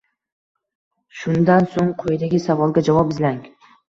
Shundan 1.19 1.67
so‘ng 1.73 1.91
quyidagi 1.99 2.39
savolga 2.47 2.85
javob 2.89 3.13
izlang. 3.17 3.39